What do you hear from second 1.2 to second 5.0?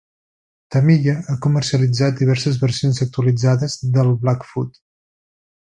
ha comercialitzat diverses versions actualitzades del Blackfoot.